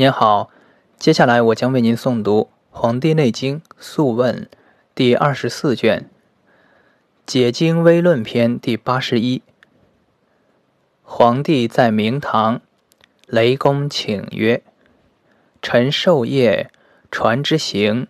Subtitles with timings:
[0.00, 0.50] 您好，
[0.96, 4.48] 接下来我将为您诵读《黄帝内经·素问》
[4.94, 6.02] 第二十四卷
[7.26, 9.42] 《解经微论篇》第八十一。
[11.02, 12.60] 皇帝在明堂，
[13.26, 14.62] 雷公请曰
[15.60, 16.70] ：“臣授业，
[17.10, 18.06] 传之行，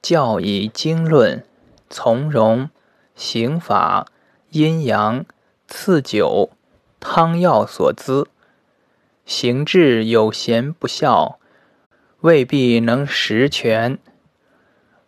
[0.00, 1.44] 教以经论，
[1.90, 2.70] 从容，
[3.16, 4.06] 刑法，
[4.50, 5.26] 阴阳，
[5.66, 6.50] 赐酒，
[7.00, 8.28] 汤药所资。”
[9.26, 11.40] 行志有贤不肖，
[12.20, 13.98] 未必能实全。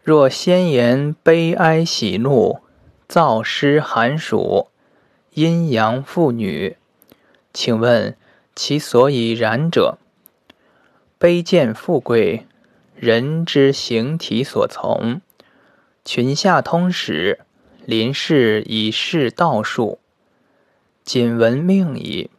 [0.02, 2.58] 若先言悲哀喜怒，
[3.08, 4.66] 燥湿寒暑，
[5.34, 6.76] 阴阳妇女，
[7.52, 8.16] 请问
[8.56, 9.98] 其所以然者？
[11.20, 12.44] 卑贱富贵，
[12.96, 15.20] 人之形体所从。
[16.04, 17.38] 群下通史，
[17.84, 20.00] 临事以示道术，
[21.04, 22.30] 仅闻命矣。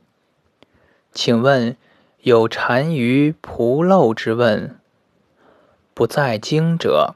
[1.21, 1.75] 请问
[2.21, 4.79] 有单于仆陋之问，
[5.93, 7.15] 不在经者，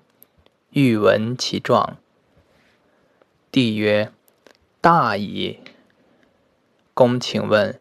[0.71, 1.95] 欲闻其状。
[3.49, 4.11] 帝曰：
[4.81, 5.61] 大矣。
[6.93, 7.79] 公请问：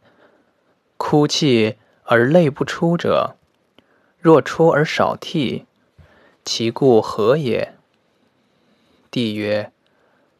[0.96, 3.34] 哭泣而泪不出者，
[4.20, 5.66] 若出而少涕，
[6.44, 7.74] 其故何也？
[9.10, 9.72] 帝曰：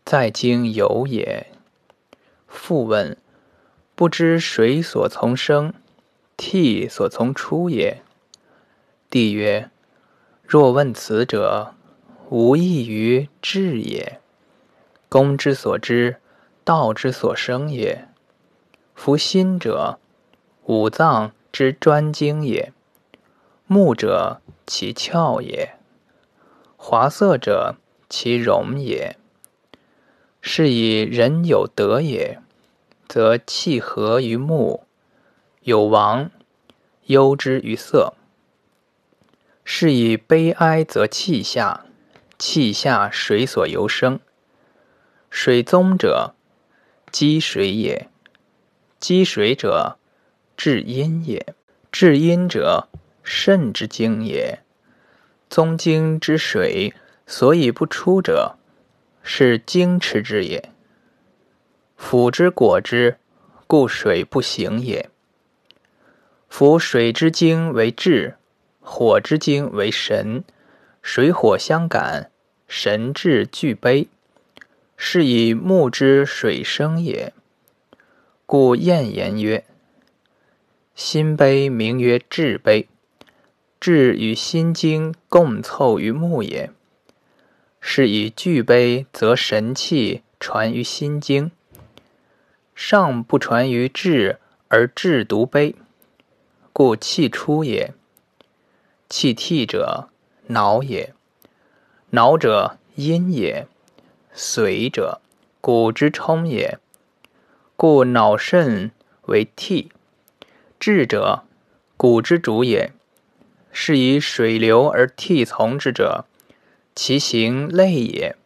[0.05, 1.49] 在经有也。
[2.47, 3.17] 复问。
[3.95, 5.75] 不知水所从生，
[6.37, 8.03] 涕所从出也。
[9.11, 9.71] 帝曰：
[10.45, 11.75] 若问此者，
[12.31, 14.21] 无异于智也。
[15.09, 16.17] 公之所知，
[16.65, 18.09] 道之所生也。
[18.95, 19.99] 夫心者，
[20.65, 22.73] 五脏之专精也。
[23.67, 25.75] 目者，其窍也。
[26.77, 27.77] 华色者，
[28.09, 29.17] 其容也。
[30.41, 32.41] 是以人有德也。
[33.13, 34.87] 则气和于目，
[35.65, 36.31] 有亡，
[37.09, 38.15] 忧之于色。
[39.65, 41.85] 是以悲哀则气下，
[42.39, 44.19] 气下水所由生。
[45.29, 46.35] 水宗者，
[47.11, 48.09] 积水也；
[48.99, 49.99] 积水者，
[50.57, 51.53] 至阴也；
[51.91, 52.89] 至阴者，
[53.23, 54.61] 肾之精也。
[55.51, 56.95] 宗经之水
[57.27, 58.57] 所以不出者，
[59.23, 60.72] 是精持之也。
[62.03, 63.17] 辅之果之，
[63.69, 65.09] 故水不行也。
[66.49, 68.35] 夫水之精为志，
[68.81, 70.43] 火之精为神，
[71.01, 72.31] 水火相感，
[72.67, 74.09] 神志俱悲，
[74.97, 77.33] 是以木之水生也。
[78.45, 79.65] 故谚言曰
[80.95, 82.89] ：“心悲名曰志悲，
[83.81, 86.71] 志与心经共凑于目也。
[87.81, 91.53] 是以俱悲，则神气传于心经。”
[92.75, 94.39] 上不传于志，
[94.69, 95.75] 而志独悲，
[96.73, 97.93] 故气出也。
[99.09, 100.09] 气涕者，
[100.47, 101.13] 脑也；
[102.11, 103.67] 脑者，阴也；
[104.35, 105.21] 髓者，
[105.61, 106.79] 骨之充也。
[107.77, 108.91] 故脑肾
[109.23, 109.93] 为涕。
[110.81, 111.45] 志者，
[111.97, 112.93] 骨之主也。
[113.71, 116.27] 是以水流而涕从之者，
[116.95, 118.37] 其行类也。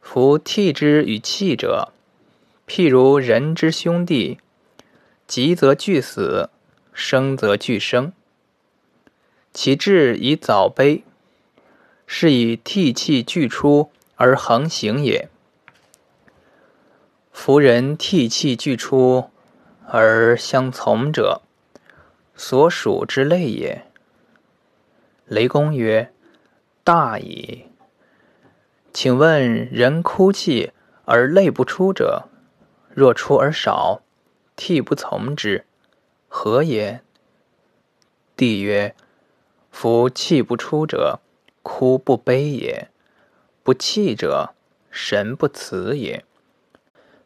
[0.00, 1.92] 夫涕之与气者。
[2.68, 4.38] 譬如人之兄弟，
[5.26, 6.50] 急则俱死，
[6.92, 8.12] 生则俱生。
[9.54, 11.02] 其志以早悲，
[12.06, 15.30] 是以涕气俱出而恒行也。
[17.32, 19.30] 夫人涕气俱出
[19.86, 21.40] 而相从者，
[22.36, 23.86] 所属之类也。
[25.24, 26.12] 雷公曰
[26.84, 27.64] ：“大矣。
[28.92, 30.72] 请问人哭泣
[31.06, 32.28] 而泪不出者？”
[32.98, 34.02] 若出而少，
[34.56, 35.64] 涕不从之，
[36.26, 37.00] 何也？
[38.34, 38.96] 帝曰：
[39.70, 41.20] 夫气不出者，
[41.62, 42.88] 哭不悲也；
[43.62, 44.52] 不气者，
[44.90, 46.24] 神不辞也。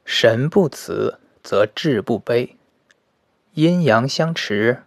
[0.04, 2.58] 神不辞，则志不悲。
[3.54, 4.82] 阴阳相持，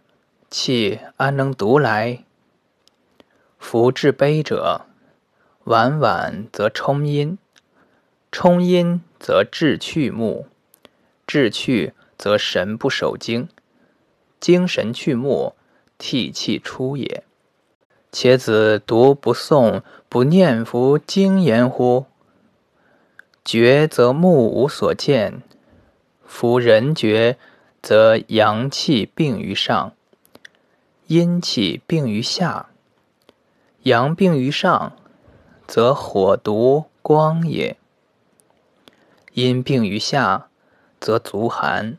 [0.52, 2.23] 气安能独来？
[3.58, 4.85] 夫志悲者，
[5.64, 7.40] 晚晚则冲阴，
[8.31, 10.47] 冲阴则志去目。
[11.27, 13.49] 志去则神不守经，
[14.39, 15.55] 精神去目，
[15.97, 17.23] 涕气出也。
[18.11, 22.05] 且子独不诵不念夫经言乎？
[23.43, 25.43] 觉则目无所见，
[26.25, 27.37] 夫人觉
[27.81, 29.93] 则阳气病于上，
[31.07, 32.69] 阴气病于下。
[33.83, 34.95] 阳病于上，
[35.67, 37.75] 则火毒光也；
[39.33, 40.47] 阴病于下。
[40.99, 41.97] 则足寒，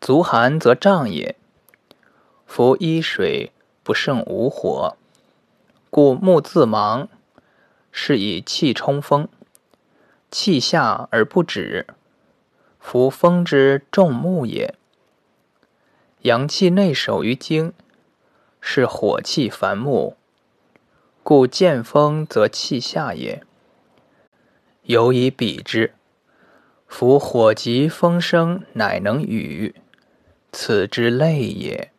[0.00, 1.36] 足寒则胀也。
[2.46, 3.52] 夫一水
[3.82, 4.96] 不胜无火，
[5.90, 7.08] 故木自芒，
[7.90, 9.28] 是以气冲风。
[10.30, 11.86] 气下而不止，
[12.80, 14.74] 夫风之重木也。
[16.22, 17.72] 阳气内守于精，
[18.60, 20.16] 是火气繁木，
[21.22, 23.42] 故见风则气下也。
[24.82, 25.94] 有以比之，
[26.86, 29.74] 夫火急风生，乃能与，
[30.52, 31.90] 此之类也。